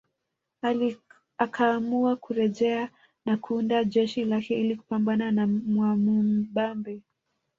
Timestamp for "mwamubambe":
5.47-7.01